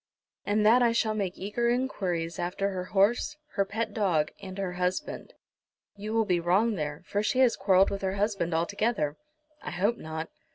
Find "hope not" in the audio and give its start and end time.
9.69-10.31